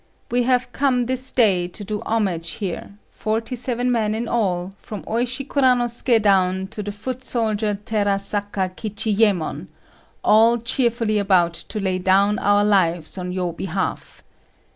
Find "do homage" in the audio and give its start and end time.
1.83-2.53